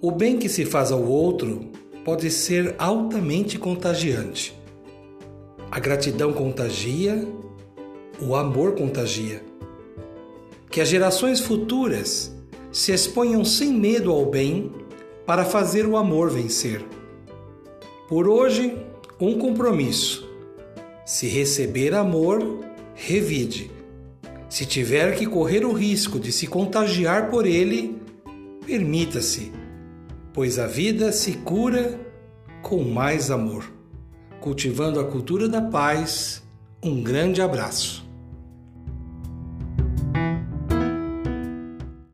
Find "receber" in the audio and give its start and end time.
21.26-21.92